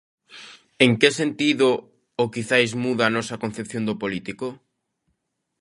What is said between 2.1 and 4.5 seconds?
o quizais muda a nosa concepción do político?